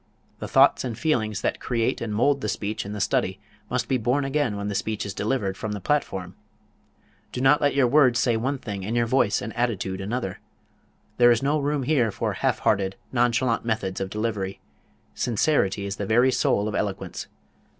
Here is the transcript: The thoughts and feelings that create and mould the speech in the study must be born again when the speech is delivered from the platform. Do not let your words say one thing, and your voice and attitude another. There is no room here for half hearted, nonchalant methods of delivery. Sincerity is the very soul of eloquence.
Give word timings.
The 0.39 0.47
thoughts 0.47 0.83
and 0.83 0.97
feelings 0.97 1.41
that 1.41 1.59
create 1.59 2.01
and 2.01 2.11
mould 2.11 2.41
the 2.41 2.49
speech 2.49 2.87
in 2.87 2.91
the 2.93 2.99
study 2.99 3.39
must 3.69 3.87
be 3.87 3.99
born 3.99 4.25
again 4.25 4.57
when 4.57 4.67
the 4.67 4.73
speech 4.73 5.05
is 5.05 5.13
delivered 5.13 5.55
from 5.55 5.73
the 5.73 5.79
platform. 5.79 6.33
Do 7.31 7.39
not 7.39 7.61
let 7.61 7.75
your 7.75 7.85
words 7.85 8.17
say 8.17 8.35
one 8.35 8.57
thing, 8.57 8.83
and 8.83 8.95
your 8.95 9.05
voice 9.05 9.43
and 9.43 9.55
attitude 9.55 10.01
another. 10.01 10.39
There 11.19 11.29
is 11.29 11.43
no 11.43 11.59
room 11.59 11.83
here 11.83 12.09
for 12.09 12.33
half 12.33 12.57
hearted, 12.57 12.95
nonchalant 13.11 13.63
methods 13.63 14.01
of 14.01 14.09
delivery. 14.09 14.59
Sincerity 15.13 15.85
is 15.85 15.97
the 15.97 16.07
very 16.07 16.31
soul 16.31 16.67
of 16.67 16.73
eloquence. 16.73 17.27